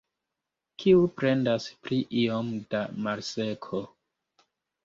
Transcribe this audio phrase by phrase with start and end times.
[0.83, 3.83] Kiu plendas pri iom da malseko?